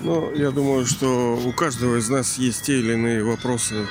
[0.00, 3.86] Ну, я думаю, что у каждого из нас есть те или иные вопросы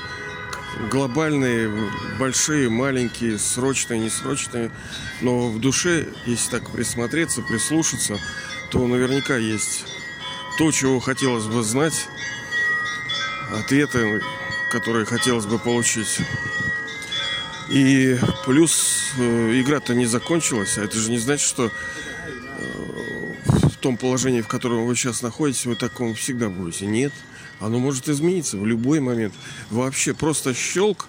[0.90, 1.72] глобальные,
[2.20, 4.72] большие, маленькие, срочные, несрочные.
[5.22, 8.18] Но в душе, если так присмотреться, прислушаться,
[8.72, 9.86] то наверняка есть
[10.58, 12.08] то, чего хотелось бы знать,
[13.52, 14.22] ответы,
[14.72, 16.20] которые хотелось бы получить.
[17.70, 21.70] И плюс э, игра-то не закончилась, а это же не значит, что
[23.88, 26.86] том положении, в котором вы сейчас находитесь, вы таком всегда будете.
[26.86, 27.14] Нет,
[27.62, 29.34] оно может измениться в любой момент.
[29.70, 31.08] Вообще просто щелк,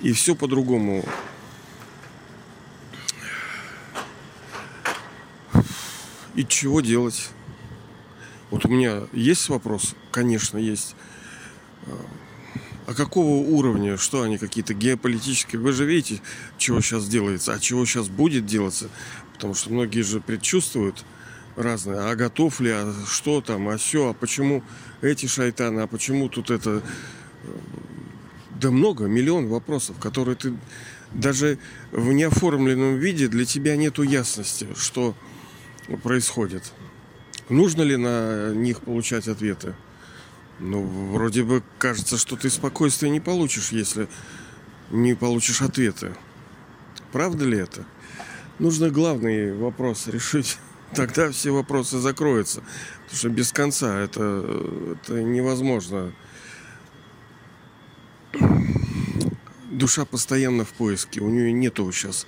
[0.00, 1.04] и все по-другому.
[6.36, 7.30] И чего делать?
[8.52, 9.96] Вот у меня есть вопрос?
[10.12, 10.94] Конечно, есть.
[12.86, 13.96] А какого уровня?
[13.96, 15.60] Что они какие-то геополитические?
[15.60, 16.22] Вы же видите,
[16.58, 18.88] чего сейчас делается, а чего сейчас будет делаться?
[19.32, 21.04] Потому что многие же предчувствуют
[21.56, 22.10] разное.
[22.10, 24.62] А готов ли, а что там, а все, а почему
[25.00, 26.82] эти шайтаны, а почему тут это...
[28.60, 30.54] Да много, миллион вопросов, которые ты
[31.12, 31.58] даже
[31.92, 35.14] в неоформленном виде для тебя нету ясности, что
[36.02, 36.72] происходит.
[37.48, 39.74] Нужно ли на них получать ответы?
[40.60, 40.82] Ну,
[41.12, 44.08] вроде бы кажется, что ты спокойствия не получишь, если
[44.90, 46.14] не получишь ответы.
[47.12, 47.84] Правда ли это?
[48.58, 50.58] Нужно главный вопрос решить.
[50.94, 52.62] Тогда все вопросы закроются.
[53.04, 56.12] Потому что без конца это, это невозможно.
[59.70, 61.20] Душа постоянно в поиске.
[61.20, 62.26] У нее нету сейчас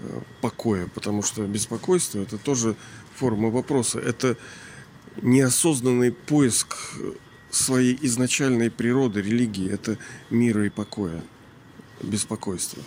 [0.00, 2.76] э, покоя, потому что беспокойство это тоже
[3.14, 4.00] форма вопроса.
[4.00, 4.36] Это
[5.22, 6.76] неосознанный поиск
[7.50, 9.98] своей изначальной природы, религии, это
[10.30, 11.22] мира и покоя,
[12.02, 12.82] беспокойства.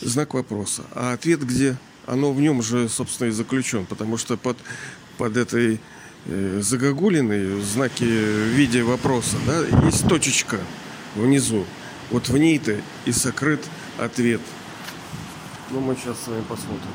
[0.00, 0.84] Знак вопроса.
[0.92, 1.76] А ответ где?
[2.08, 4.56] Оно в нем же, собственно, и заключен, потому что под,
[5.18, 5.78] под этой
[6.24, 10.58] э, загогулиной знаки в виде вопроса, да, есть точечка
[11.14, 11.66] внизу.
[12.10, 13.60] Вот в ней-то и сокрыт
[13.98, 14.40] ответ.
[15.70, 16.88] Ну, мы сейчас с вами посмотрим.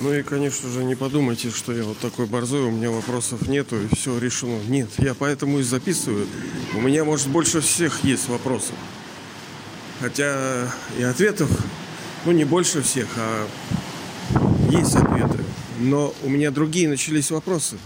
[0.00, 3.80] Ну и, конечно же, не подумайте, что я вот такой борзой, у меня вопросов нету
[3.80, 4.60] и все решено.
[4.66, 6.26] Нет, я поэтому и записываю.
[6.74, 8.74] У меня, может, больше всех есть вопросов.
[10.00, 11.50] Хотя и ответов,
[12.24, 13.48] ну, не больше всех, а
[14.70, 15.38] есть ответы.
[15.78, 17.78] Но у меня другие начались вопросы.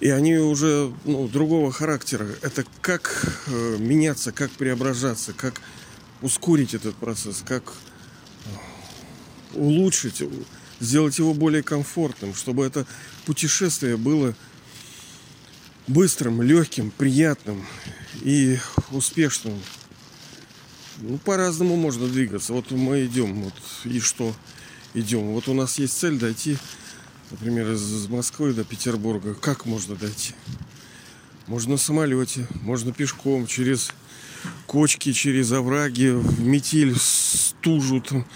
[0.00, 2.26] И они уже ну, другого характера.
[2.42, 5.60] Это как э, меняться, как преображаться, как
[6.22, 7.74] ускорить этот процесс, как
[9.54, 10.22] улучшить,
[10.80, 12.86] сделать его более комфортным, чтобы это
[13.26, 14.34] путешествие было
[15.86, 17.66] быстрым, легким, приятным
[18.22, 18.58] и
[18.90, 19.60] успешным.
[21.02, 22.52] Ну, по-разному можно двигаться.
[22.52, 24.34] Вот мы идем, вот и что
[24.92, 25.32] идем.
[25.32, 26.58] Вот у нас есть цель дойти,
[27.30, 29.34] например, из Москвы до Петербурга.
[29.34, 30.34] Как можно дойти?
[31.46, 33.92] Можно на самолете, можно пешком, через
[34.66, 38.26] кочки, через овраги, в метель, стужу, там,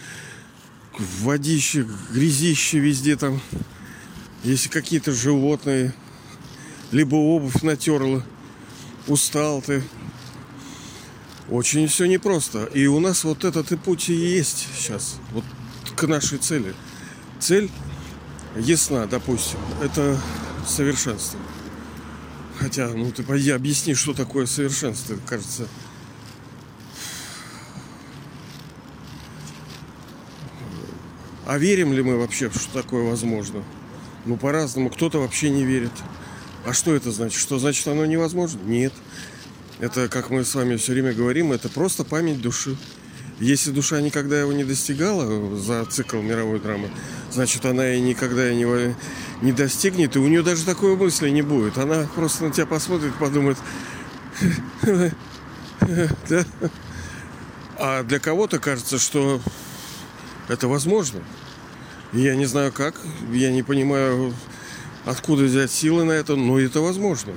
[1.21, 3.43] водище, грязище везде там.
[4.43, 5.93] Если какие-то животные,
[6.93, 8.25] либо обувь натерла,
[9.07, 9.85] устал ты.
[11.51, 12.65] Очень все непросто.
[12.65, 15.19] И у нас вот этот и путь и есть сейчас.
[15.33, 15.45] Вот
[15.97, 16.75] к нашей цели.
[17.41, 17.71] Цель
[18.57, 19.59] ясна, допустим.
[19.83, 20.19] Это
[20.67, 21.39] совершенство.
[22.59, 25.17] Хотя, ну ты пойди объясни, что такое совершенство.
[25.27, 25.67] Кажется,
[31.47, 33.63] А верим ли мы вообще, что такое возможно?
[34.25, 34.89] Ну, по-разному.
[34.89, 35.93] Кто-то вообще не верит.
[36.65, 37.39] А что это значит?
[37.39, 38.61] Что значит оно невозможно?
[38.65, 38.95] Нет.
[39.81, 42.77] Это, как мы с вами все время говорим, это просто память души.
[43.41, 46.89] Если душа никогда его не достигала за цикл мировой драмы,
[47.33, 48.95] значит, она и никогда не,
[49.43, 51.77] не достигнет, и у нее даже такой мысли не будет.
[51.77, 53.59] Она просто на тебя посмотрит, подумает,
[57.77, 59.41] а для кого-то кажется, что
[60.49, 61.21] это возможно.
[62.13, 62.95] Я не знаю как,
[63.33, 64.33] я не понимаю,
[65.05, 67.33] откуда взять силы на это, но это возможно.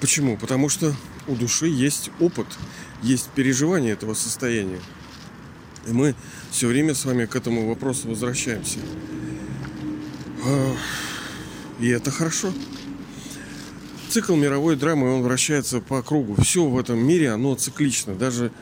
[0.00, 0.36] Почему?
[0.36, 0.94] Потому что
[1.26, 2.46] у души есть опыт,
[3.02, 4.80] есть переживание этого состояния.
[5.86, 6.14] И мы
[6.50, 8.78] все время с вами к этому вопросу возвращаемся.
[10.44, 10.76] А,
[11.80, 12.52] и это хорошо.
[14.08, 16.40] Цикл мировой драмы, он вращается по кругу.
[16.42, 18.14] Все в этом мире, оно циклично.
[18.14, 18.52] Даже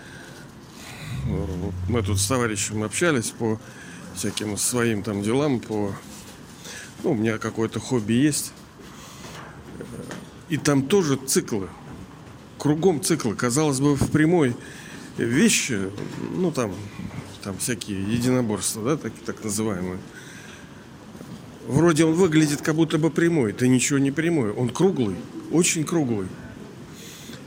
[1.89, 3.61] мы тут с товарищем общались по
[4.15, 5.95] всяким своим там делам, по...
[7.03, 8.53] Ну, у меня какое-то хобби есть.
[10.49, 11.69] И там тоже циклы.
[12.59, 13.35] Кругом циклы.
[13.35, 14.57] Казалось бы, в прямой
[15.19, 15.91] вещи,
[16.35, 16.75] ну, там,
[17.43, 19.99] там всякие единоборства, да, так, так называемые.
[21.67, 23.51] вроде он выглядит как будто бы прямой.
[23.51, 24.53] Это ничего не прямой.
[24.53, 25.17] Он круглый,
[25.51, 26.29] очень круглый.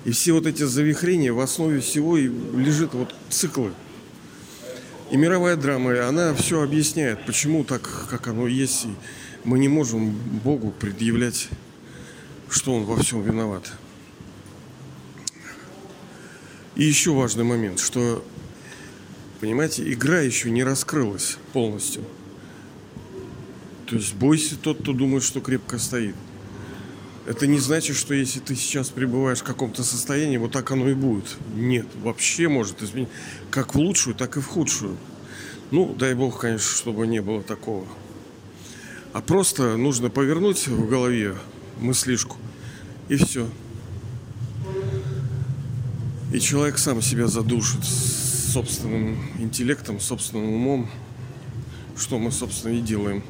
[0.05, 3.71] И все вот эти завихрения в основе всего и лежит вот циклы.
[5.11, 8.85] И мировая драма, она все объясняет, почему так, как оно есть.
[8.85, 8.89] И
[9.43, 10.11] мы не можем
[10.43, 11.49] Богу предъявлять,
[12.49, 13.71] что Он во всем виноват.
[16.75, 18.23] И еще важный момент, что,
[19.41, 22.03] понимаете, игра еще не раскрылась полностью.
[23.85, 26.15] То есть бойся тот, кто думает, что крепко стоит.
[27.25, 30.93] Это не значит, что если ты сейчас пребываешь в каком-то состоянии, вот так оно и
[30.93, 31.37] будет.
[31.53, 33.09] Нет, вообще может изменить.
[33.51, 34.97] Как в лучшую, так и в худшую.
[35.71, 37.85] Ну, дай бог, конечно, чтобы не было такого.
[39.13, 41.35] А просто нужно повернуть в голове
[41.79, 42.37] мыслишку,
[43.07, 43.49] и все.
[46.31, 50.89] И человек сам себя задушит собственным интеллектом, собственным умом,
[51.97, 53.23] что мы, собственно, и делаем.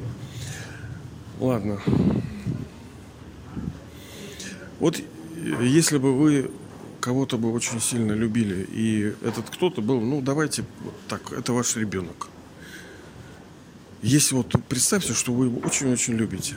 [1.38, 1.80] Ладно.
[4.78, 5.00] Вот
[5.60, 6.50] если бы вы
[7.00, 10.64] кого-то бы очень сильно любили, и этот кто-то был, ну давайте
[11.08, 12.28] так, это ваш ребенок.
[14.02, 16.56] Если вот представьте, что вы его очень-очень любите,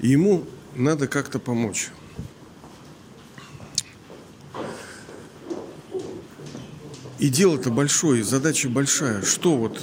[0.00, 0.44] и ему
[0.76, 1.88] надо как-то помочь.
[7.18, 9.22] И дело-то большое, задача большая.
[9.22, 9.80] Что вот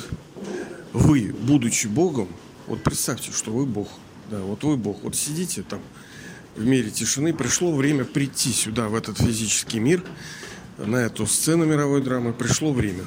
[0.94, 2.30] вы, будучи Богом,
[2.68, 3.90] вот представьте, что вы Бог.
[4.30, 5.04] Да, вот вы Бог.
[5.04, 5.82] Вот сидите там,
[6.56, 10.04] в мире тишины, пришло время прийти сюда, в этот физический мир,
[10.78, 13.06] на эту сцену мировой драмы, пришло время.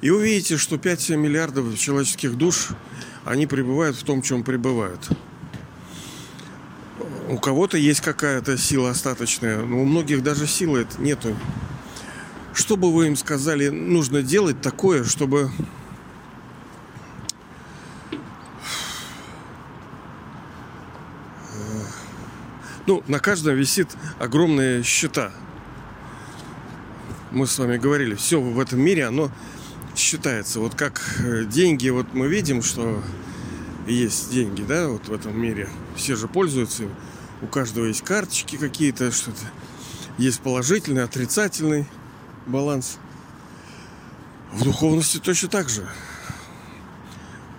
[0.00, 2.70] И вы видите, что 5-7 миллиардов человеческих душ,
[3.24, 5.08] они пребывают в том, чем пребывают.
[7.32, 11.34] У кого-то есть какая-то сила остаточная, но у многих даже силы нету.
[12.52, 15.50] Что бы вы им сказали, нужно делать такое, чтобы
[22.86, 23.88] Ну, на каждом висит
[24.18, 25.32] огромные счета.
[27.30, 29.30] Мы с вами говорили, все в этом мире, оно
[29.96, 30.60] считается.
[30.60, 33.02] Вот как э, деньги, вот мы видим, что
[33.86, 35.70] есть деньги, да, вот в этом мире.
[35.96, 36.84] Все же пользуются.
[37.42, 39.44] У каждого есть карточки какие-то, что-то.
[40.16, 41.86] Есть положительный, отрицательный
[42.46, 42.98] баланс.
[44.52, 45.88] В духовности точно так же.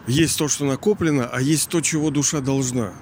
[0.07, 2.93] Есть то, что накоплено, а есть то, чего душа должна.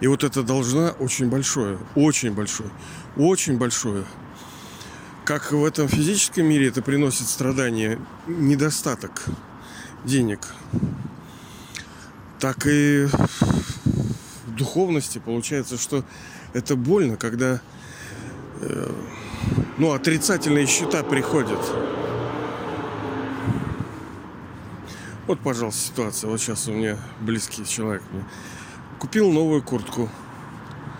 [0.00, 2.70] И вот это должна очень большое, очень большое,
[3.16, 4.04] очень большое.
[5.24, 9.24] Как в этом физическом мире это приносит страдания, недостаток
[10.04, 10.40] денег,
[12.40, 13.08] так и
[14.52, 16.04] в духовности получается, что
[16.52, 17.60] это больно, когда
[18.60, 18.92] э,
[19.78, 21.60] ну, отрицательные счета приходят.
[25.26, 26.28] Вот, пожалуйста, ситуация.
[26.28, 28.24] Вот сейчас у меня близкий человек мне
[28.98, 30.08] Купил новую куртку.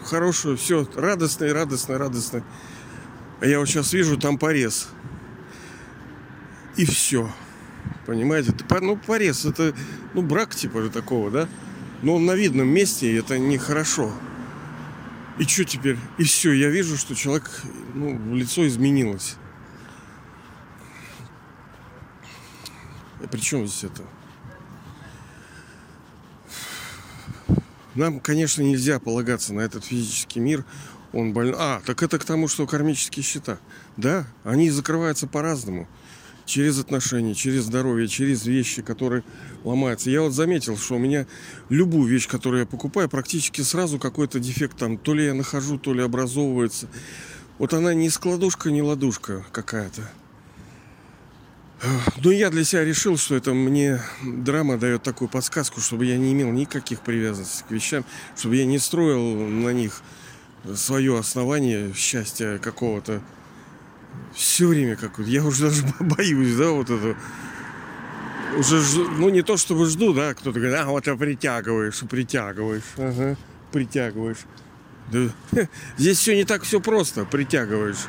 [0.04, 2.43] Хорошую, все, радостно, радостно, радостно.
[3.40, 4.88] А я вот сейчас вижу, там порез.
[6.76, 7.31] И все.
[8.06, 8.52] Понимаете?
[8.81, 9.72] Ну, порез, это,
[10.14, 11.49] ну, брак типа такого, да?
[12.02, 14.12] Но он на видном месте, и это нехорошо.
[15.38, 15.96] И что теперь?
[16.19, 17.50] И все, я вижу, что человек,
[17.94, 19.37] ну, лицо изменилось.
[23.22, 24.02] И при здесь это?
[27.94, 30.64] Нам, конечно, нельзя полагаться на этот физический мир.
[31.12, 31.56] Он больной.
[31.59, 33.59] А, так это к тому, что кармические счета.
[33.97, 35.87] Да, они закрываются по-разному.
[36.47, 39.23] Через отношения, через здоровье, через вещи, которые
[39.64, 40.11] ломаются.
[40.11, 41.26] Я вот заметил, что у меня
[41.69, 44.99] любую вещь, которую я покупаю, практически сразу какой-то дефект там.
[44.99, 46.88] То ли я нахожу, то ли образовывается.
[47.59, 50.11] Вот она не складушка, не ладушка какая-то.
[52.23, 56.33] Ну, я для себя решил, что это мне драма дает такую подсказку, чтобы я не
[56.33, 58.04] имел никаких привязанностей к вещам,
[58.37, 60.00] чтобы я не строил на них
[60.76, 63.21] свое основание счастья какого-то.
[64.33, 67.16] Все время как Я уже даже боюсь, да, вот это.
[68.59, 73.37] Уже, ну, не то чтобы жду, да, кто-то говорит, а, вот ты притягиваешь, притягиваешь, ага,
[73.73, 74.38] притягиваешь.
[75.11, 75.28] Да.
[75.97, 78.06] Здесь все не так все просто, притягиваешь.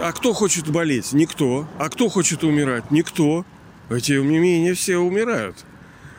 [0.00, 1.12] А кто хочет болеть?
[1.12, 1.68] Никто.
[1.78, 2.90] А кто хочет умирать?
[2.90, 3.44] Никто.
[3.90, 5.56] Эти умения все умирают.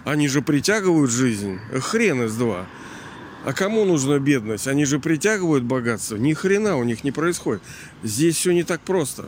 [0.06, 1.60] Они же притягивают жизнь.
[1.82, 2.66] Хрен из два.
[3.46, 4.68] А кому нужна бедность?
[4.68, 6.16] Они же притягивают богатство.
[6.16, 7.62] Ни хрена у них не происходит.
[8.02, 9.26] Здесь все не так просто.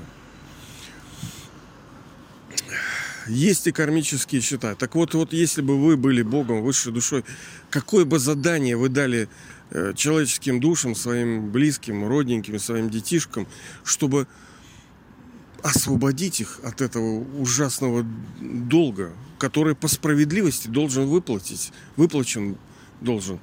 [3.27, 4.75] Есть и кармические счета.
[4.75, 7.23] Так вот, вот если бы вы были Богом, высшей душой,
[7.69, 9.27] какое бы задание вы дали
[9.71, 13.47] Э, человеческим душам, своим близким, родненьким, своим детишкам,
[13.83, 14.27] чтобы
[15.63, 18.05] освободить их от этого ужасного
[18.39, 22.57] долга, который по справедливости должен выплатить, выплачен
[23.01, 23.39] должен.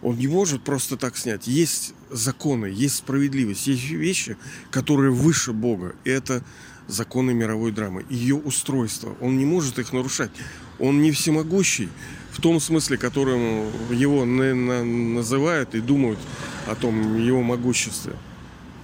[0.00, 1.48] Он не может просто так снять.
[1.48, 4.36] Есть законы, есть справедливость, есть вещи,
[4.70, 5.96] которые выше Бога.
[6.04, 6.44] И это
[6.88, 9.14] законы мировой драмы, ее устройство.
[9.20, 10.30] Он не может их нарушать.
[10.78, 11.88] Он не всемогущий
[12.32, 16.18] в том смысле, которым его называют и думают
[16.66, 18.14] о том его могуществе.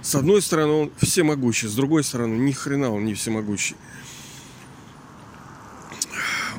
[0.01, 3.75] С одной стороны, он всемогущий, с другой стороны, ни хрена он не всемогущий.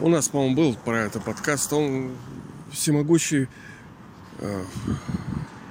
[0.01, 1.73] У нас, по-моему, был про это подкаст.
[1.73, 2.13] Он
[2.73, 3.49] всемогущий
[4.39, 4.65] э,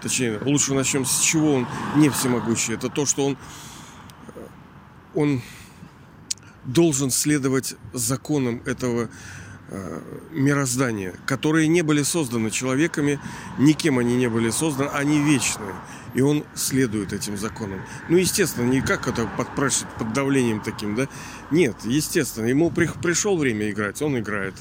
[0.01, 2.73] точнее, лучше начнем с чего он не всемогущий.
[2.73, 3.37] Это то, что он,
[5.13, 5.41] он
[6.65, 9.09] должен следовать законам этого
[9.73, 10.01] Э,
[10.31, 13.21] мироздания, которые не были созданы человеками,
[13.57, 15.73] никем они не были созданы, они вечные.
[16.13, 17.79] И он следует этим законам.
[18.09, 21.07] Ну, естественно, не как это подпрашивать под давлением таким, да?
[21.51, 24.55] Нет, естественно, ему при, пришел время играть, он играет.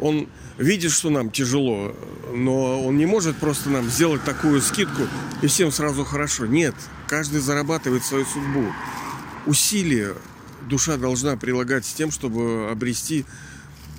[0.00, 0.28] Он
[0.58, 1.96] видит, что нам тяжело,
[2.34, 5.04] но он не может просто нам сделать такую скидку
[5.40, 6.44] и всем сразу хорошо.
[6.44, 6.74] Нет,
[7.06, 8.66] каждый зарабатывает свою судьбу.
[9.46, 10.12] Усилия
[10.68, 13.24] душа должна прилагать с тем, чтобы обрести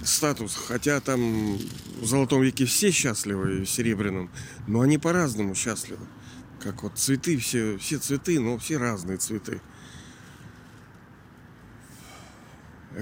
[0.04, 0.56] статус.
[0.56, 1.58] Хотя там
[2.02, 4.30] в Золотом веке все счастливы, в Серебряном,
[4.68, 6.06] но они по-разному счастливы.
[6.62, 9.62] Как вот цветы, все, все цветы, но все разные цветы.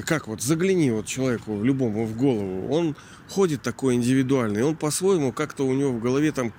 [0.06, 2.98] Как вот загляни вот человеку в любому в голову, он
[3.30, 6.52] ходит такой индивидуальный, он по-своему как-то у него в голове там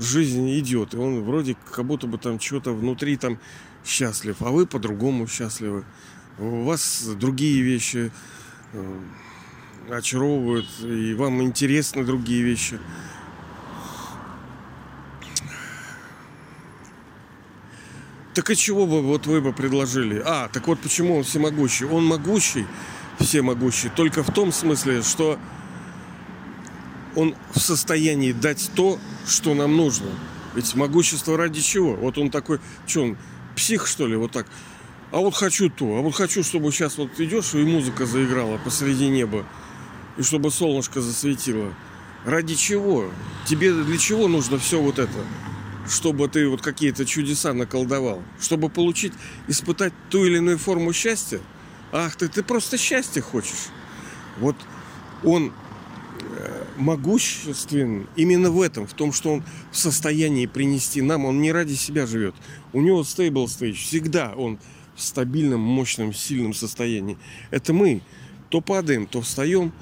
[0.00, 3.38] жизнь идет, и он вроде как будто бы там что-то внутри там
[3.84, 5.84] счастлив, а вы по-другому счастливы.
[6.38, 8.10] У вас другие вещи
[8.72, 9.00] э,
[9.90, 12.78] очаровывают, и вам интересны другие вещи.
[18.34, 20.22] Так и чего бы вот вы бы предложили?
[20.24, 21.84] А, так вот почему он всемогущий?
[21.84, 22.66] Он могущий,
[23.18, 25.38] всемогущий, только в том смысле, что
[27.16, 30.10] он в состоянии дать то, что нам нужно.
[30.54, 31.94] Ведь могущество ради чего?
[31.94, 33.16] Вот он такой, что он,
[33.56, 34.46] псих, что ли, вот так.
[35.12, 39.08] А вот хочу то, а вот хочу, чтобы сейчас вот идешь, и музыка заиграла посреди
[39.08, 39.44] неба
[40.16, 41.74] и чтобы солнышко засветило.
[42.24, 43.10] Ради чего?
[43.46, 45.24] Тебе для чего нужно все вот это?
[45.88, 48.22] Чтобы ты вот какие-то чудеса наколдовал?
[48.40, 49.12] Чтобы получить,
[49.48, 51.40] испытать ту или иную форму счастья?
[51.90, 53.68] Ах ты, ты просто счастье хочешь.
[54.38, 54.54] Вот
[55.24, 55.52] он
[56.20, 61.50] э, могуществен именно в этом, в том, что он в состоянии принести нам, он не
[61.50, 62.34] ради себя живет.
[62.72, 64.60] У него stable stage, всегда он
[65.00, 67.18] стабильном, мощном, сильном состоянии.
[67.50, 68.02] Это мы
[68.48, 69.72] то падаем, то встаем,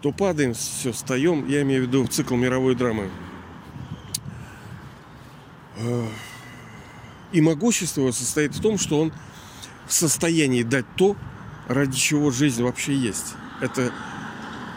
[0.00, 1.48] то падаем, все, встаем.
[1.48, 3.10] Я имею в виду цикл мировой драмы.
[7.32, 9.12] И могущество состоит в том, что он
[9.86, 11.16] в состоянии дать то,
[11.66, 13.34] ради чего жизнь вообще есть.
[13.60, 13.92] Это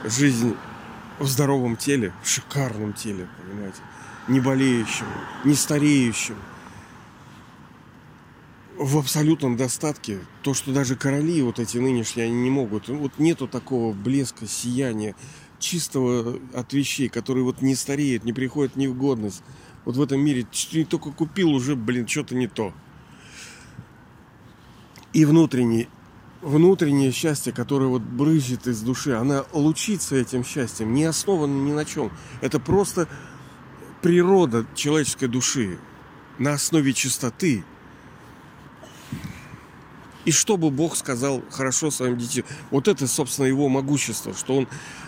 [0.06, 0.56] жизнь
[1.20, 3.80] в здоровом теле, в шикарном теле, понимаете,
[4.28, 5.06] не болеющем,
[5.44, 6.36] не стареющем,
[8.78, 10.20] в абсолютном достатке.
[10.42, 12.88] То, что даже короли вот эти нынешние, они не могут.
[12.90, 15.16] Вот нету такого блеска, сияния,
[15.60, 19.44] чистого от вещей, которые вот не стареют, не приходят ни в годность.
[19.86, 22.74] Вот в этом мире не только купил, уже, блин, что-то не то.
[25.14, 25.88] И внутренний,
[26.42, 31.86] внутреннее счастье, которое вот брызжет из души, она лучится этим счастьем, не основано ни на
[31.86, 32.12] чем.
[32.42, 33.08] Это просто
[34.02, 35.80] природа человеческой души
[36.38, 37.64] на основе чистоты,
[40.26, 42.46] и чтобы Бог сказал хорошо своим детям.
[42.72, 44.68] Вот это, собственно, его могущество, что он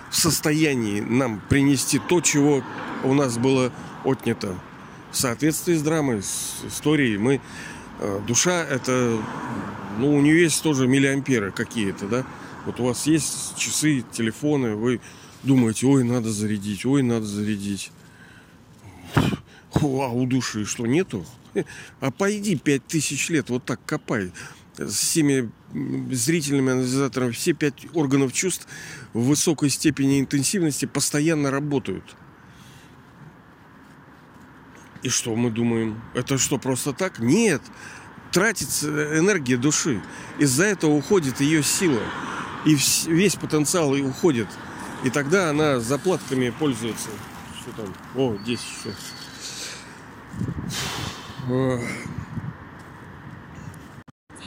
[0.10, 2.64] в состоянии нам принести то, чего
[3.04, 3.72] у нас было
[4.04, 4.56] отнято.
[5.12, 7.42] В соответствии с драмой, с историей, мы...
[8.00, 9.20] Э, душа это...
[9.98, 12.26] Ну, у нее есть тоже миллиамперы какие-то, да?
[12.66, 15.02] Вот у вас есть часы, телефоны, вы
[15.42, 17.92] думаете, ой, надо зарядить, ой, надо зарядить.
[19.74, 21.26] А у души что, нету?
[22.00, 24.32] А пойди пять тысяч лет вот так копай
[24.78, 25.52] с всеми
[26.12, 28.68] зрительными анализаторами, все пять органов чувств
[29.14, 32.04] в высокой степени интенсивности постоянно работают.
[35.04, 36.02] И что мы думаем?
[36.14, 37.20] Это что, просто так?
[37.20, 37.62] Нет.
[38.32, 40.02] Тратится энергия души.
[40.40, 42.02] Из-за этого уходит ее сила.
[42.66, 42.76] И
[43.08, 44.48] весь потенциал и уходит.
[45.04, 47.10] И тогда она заплатками пользуется.
[47.62, 47.94] Что там?
[48.16, 48.94] О, здесь еще.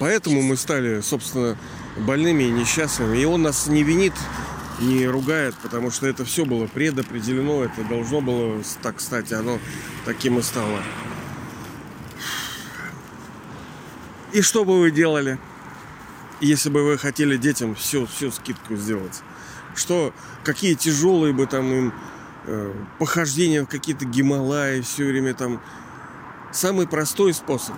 [0.01, 1.57] Поэтому мы стали, собственно,
[1.97, 3.19] больными и несчастными.
[3.19, 4.15] И он нас не винит,
[4.81, 9.61] не ругает, потому что это все было предопределено, это должно было так стать, оно
[10.05, 10.83] таким и стало.
[14.33, 15.39] И что бы вы делали?
[16.41, 19.23] если бы вы хотели детям все, всю скидку сделать?
[19.75, 21.95] Что, какие тяжелые бы там им
[22.47, 25.61] э, похождения в какие-то Гималаи все время там.
[26.53, 27.77] Самый простой способ.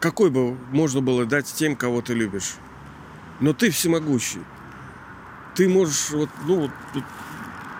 [0.00, 2.54] Какой бы можно было дать тем, кого ты любишь?
[3.40, 4.42] Но ты всемогущий.
[5.54, 7.04] Ты можешь, вот, ну, вот, вот,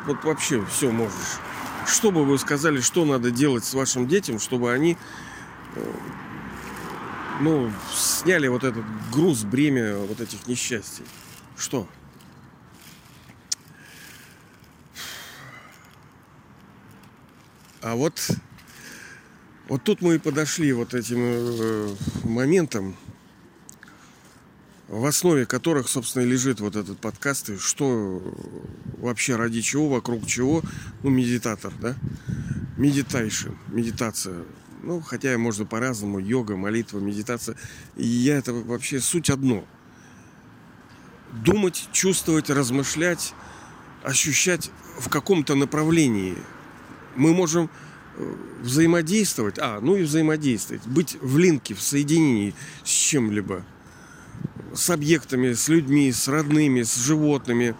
[0.07, 1.39] вот вообще все можешь.
[1.87, 4.97] Что бы вы сказали, что надо делать с вашим детям, чтобы они
[5.77, 5.93] э,
[7.41, 11.05] ну, сняли вот этот груз, бремя вот этих несчастий.
[11.57, 11.89] Что?
[17.81, 18.21] А вот,
[19.69, 21.95] вот тут мы и подошли вот этим э,
[22.25, 22.97] моментом,
[24.89, 28.23] в основе которых, собственно, и лежит вот этот подкаст, и что
[28.97, 30.63] вообще ради чего, вокруг чего,
[31.03, 31.95] ну, медитатор, да,
[32.79, 34.45] медитайшн, медитация,
[34.83, 37.57] ну, хотя можно по-разному, йога, молитва, медитация.
[37.97, 39.65] И я это вообще суть одно.
[41.45, 43.35] Думать, чувствовать, размышлять,
[44.03, 46.39] ощущать в каком-то направлении.
[47.17, 47.69] Мы можем
[48.63, 53.65] взаимодействовать, а, ну и взаимодействовать, быть в линке, в соединении с чем-либо,
[54.75, 57.75] с объектами, с людьми, с родными, с животными.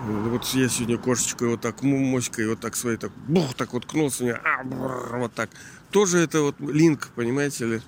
[0.00, 4.24] Вот я сегодня кошечкой вот так, моськой вот так своей, так, бух, так вот кнулся,
[4.24, 5.50] меня, а, бррр, вот так
[5.90, 7.80] тоже это вот линк, понимаете ли.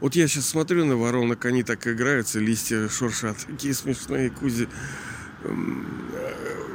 [0.00, 4.68] Вот я сейчас смотрю на воронок, они так играются, листья шуршат, такие смешные кузи.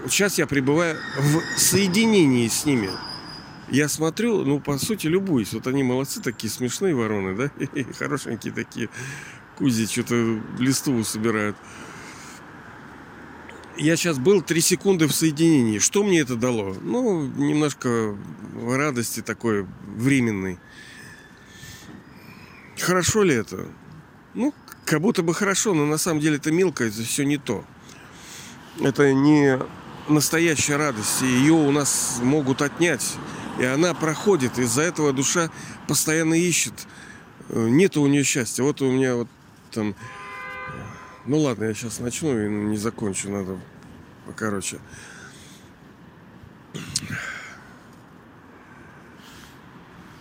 [0.08, 2.90] Сейчас я пребываю в соединении с ними.
[3.72, 5.54] Я смотрю, ну, по сути, любуюсь.
[5.54, 7.52] Вот они молодцы, такие смешные вороны, да?
[8.00, 8.90] Хорошенькие такие
[9.58, 11.56] кузи, что-то листву собирают.
[13.78, 15.80] Я сейчас был три секунды в соединении.
[15.80, 16.76] Что мне это дало?
[16.82, 18.18] Ну, немножко
[18.56, 20.60] радости такой временной.
[22.78, 23.68] Хорошо ли это?
[24.34, 24.54] Ну,
[24.86, 27.64] как будто бы хорошо, но на самом деле это мелко, это все не то.
[28.82, 29.60] Это не
[30.08, 33.18] настоящая радость, и ее у нас могут отнять.
[33.60, 35.50] И она проходит, из-за этого душа
[35.88, 36.74] постоянно ищет.
[37.50, 38.64] Э, нет у нее счастья.
[38.64, 39.28] Вот у меня вот
[39.72, 39.96] там...
[41.26, 43.60] Ну ладно, я сейчас начну и не закончу, надо
[44.26, 44.80] покороче.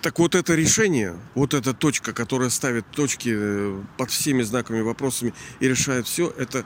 [0.03, 5.33] Так вот это решение, вот эта точка, которая ставит точки э, под всеми знаками вопросами
[5.61, 6.65] и решает все, это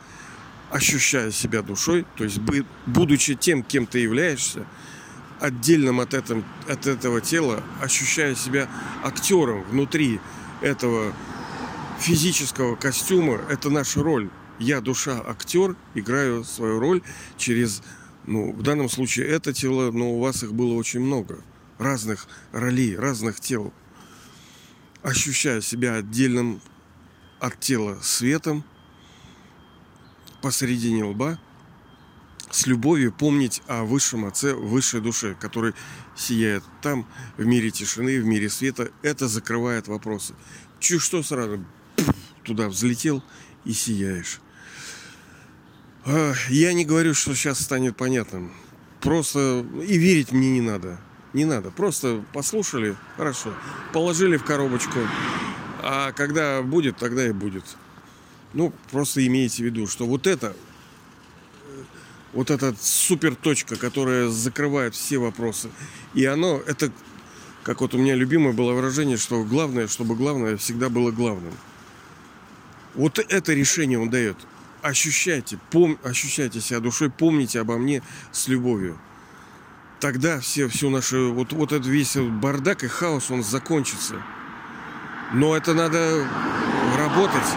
[0.71, 2.41] ощущая себя душой, то есть
[2.87, 4.67] будучи тем, кем ты являешься,
[5.43, 8.69] отдельным от, этом, от этого тела, ощущая себя
[9.03, 10.21] актером внутри
[10.61, 11.13] этого
[11.99, 14.31] физического костюма, это наша роль.
[14.59, 17.03] Я душа актер, играю свою роль
[17.37, 17.83] через,
[18.27, 21.39] ну, в данном случае это тело, но у вас их было очень много–
[21.83, 23.73] разных ролей, разных тел,
[25.03, 26.61] ощущая себя отдельным
[27.41, 28.65] от тела светом
[30.41, 31.39] посередине лба,
[32.53, 35.75] с любовью помнить о высшем отце, высшей душе, который
[36.15, 37.07] сияет там,
[37.39, 38.91] в мире тишины, в мире света.
[39.01, 40.35] Это закрывает вопросы.
[40.79, 41.65] Чуть что сразу
[42.45, 43.25] туда взлетел
[43.65, 44.41] и сияешь.
[46.05, 48.53] А, я не говорю, что сейчас станет понятным.
[49.01, 51.01] Просто и верить мне не надо.
[51.33, 51.71] Не надо.
[51.71, 53.55] Просто послушали, хорошо.
[53.95, 54.99] Положили в коробочку.
[55.83, 57.65] А когда будет, тогда и будет.
[58.53, 60.55] Ну, просто имейте в виду, что вот это,
[62.33, 65.71] вот эта супер точка, которая закрывает все вопросы.
[66.15, 66.91] И оно, это,
[67.63, 71.53] как вот у меня любимое было выражение, что главное, чтобы главное всегда было главным.
[72.95, 74.37] Вот это решение он дает.
[74.83, 78.99] Ощущайте, пом, ощущайте себя душой, помните обо мне с любовью
[80.03, 84.17] тогда все, все наше, вот, вот этот весь бардак и хаос, он закончится.
[85.33, 86.27] Но это надо
[86.99, 87.49] работать.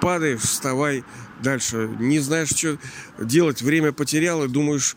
[0.00, 1.04] Падаешь, вставай
[1.42, 1.90] дальше.
[1.98, 2.78] Не знаешь, что
[3.18, 3.62] делать.
[3.62, 4.96] Время потерял и думаешь,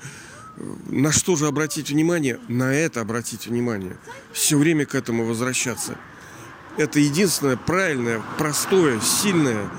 [0.88, 2.40] на что же обратить внимание?
[2.48, 3.98] На это обратить внимание.
[4.32, 5.98] Все время к этому возвращаться.
[6.78, 9.70] Это единственное правильное, простое, сильное,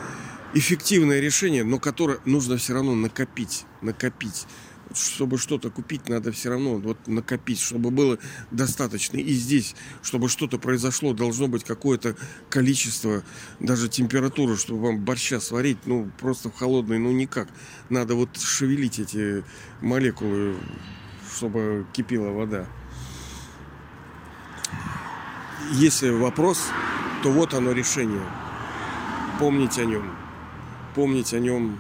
[0.55, 3.65] эффективное решение, но которое нужно все равно накопить.
[3.81, 4.47] Накопить
[4.97, 8.19] чтобы что-то купить, надо все равно вот накопить, чтобы было
[8.51, 9.19] достаточно.
[9.19, 12.17] И здесь, чтобы что-то произошло, должно быть какое-то
[12.49, 13.23] количество,
[13.61, 17.49] даже температура, чтобы вам борща сварить, ну, просто в холодной, ну, никак.
[17.89, 19.45] Надо вот шевелить эти
[19.81, 20.57] молекулы,
[21.37, 22.67] чтобы кипела вода.
[25.73, 26.69] Если вопрос,
[27.23, 28.23] то вот оно решение.
[29.39, 30.17] Помнить о нем.
[30.95, 31.79] Помнить о нем.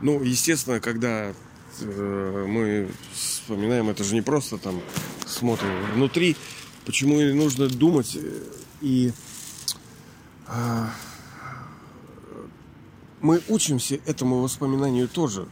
[0.00, 1.32] Ну, естественно, когда
[1.82, 4.80] мы вспоминаем, это же не просто там
[5.26, 6.36] смотрим внутри,
[6.84, 8.42] почему и нужно думать э,
[8.80, 9.12] и
[10.46, 10.90] а,
[13.20, 15.48] мы учимся этому воспоминанию тоже.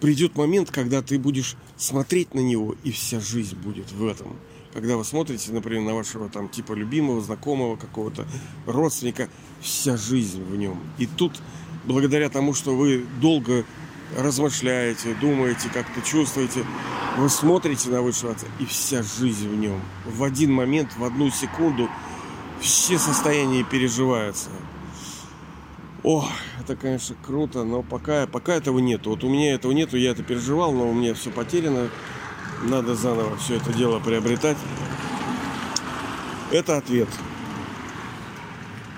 [0.00, 4.36] Придет момент, когда ты будешь смотреть на него, и вся жизнь будет в этом.
[4.72, 8.26] Когда вы смотрите, например, на вашего там типа любимого, знакомого, какого-то
[8.66, 9.28] родственника,
[9.60, 10.80] вся жизнь в нем.
[10.98, 11.40] И тут,
[11.84, 13.64] благодаря тому, что вы долго
[14.16, 16.64] размышляете, думаете, как-то чувствуете,
[17.16, 19.80] вы смотрите на высшего отца, и вся жизнь в нем.
[20.04, 21.88] В один момент, в одну секунду
[22.60, 24.50] все состояния переживаются.
[26.02, 26.26] О,
[26.58, 29.10] это, конечно, круто, но пока, пока этого нету.
[29.10, 31.90] Вот у меня этого нету, я это переживал, но у меня все потеряно.
[32.62, 34.56] Надо заново все это дело приобретать.
[36.50, 37.08] Это ответ.